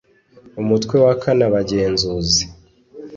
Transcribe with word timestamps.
umutwe 0.61 0.95
wa 1.05 1.13
kaneabagenzuzi 1.21 2.43